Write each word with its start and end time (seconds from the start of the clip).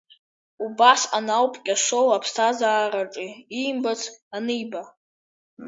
Убасҟан 0.65 1.27
ауп 1.37 1.53
Кьасоу 1.65 2.07
аԥсҭазаараҿы 2.15 3.27
иимбац 3.57 4.01
аниба. 4.35 4.81